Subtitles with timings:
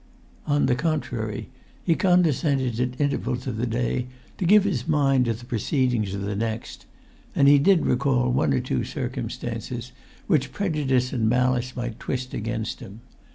[0.47, 1.51] On the contrary,
[1.83, 4.07] he condescended at intervals of[Pg 148] the day
[4.39, 6.87] to give his mind to the proceedings of the next;
[7.35, 9.91] and he did recall one or two circumstances
[10.25, 13.01] which prejudice and malice might twist against him.